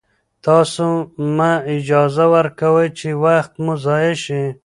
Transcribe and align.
تاسو 0.45 0.85
مه 1.35 1.51
اجازه 1.75 2.25
ورکوئ 2.35 2.87
چې 2.99 3.09
وخت 3.25 3.51
مو 3.63 3.73
ضایع 3.85 4.15
شي. 4.23 4.43